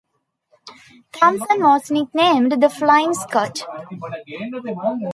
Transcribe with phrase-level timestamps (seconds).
[1.13, 3.61] Thomson was nicknamed the Flying Scot.